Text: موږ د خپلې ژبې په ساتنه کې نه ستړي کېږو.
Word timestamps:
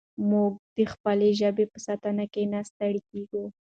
موږ 0.29 0.51
د 0.75 0.77
خپلې 0.93 1.29
ژبې 1.39 1.65
په 1.71 1.77
ساتنه 1.87 2.23
کې 2.33 2.43
نه 2.53 2.59
ستړي 2.69 3.01
کېږو. 3.09 3.43